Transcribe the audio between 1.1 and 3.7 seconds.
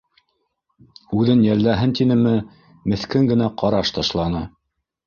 Үҙен йәлләһен тинеме, меҫкен генә